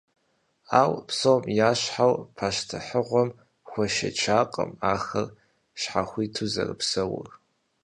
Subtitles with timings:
[0.81, 3.29] Ауэ, псом ящхьэу, пащтыхьыгъуэм
[3.69, 5.27] хуэшэчакъым ахэр
[5.79, 7.27] щхьэхуиту зэрыпсэур.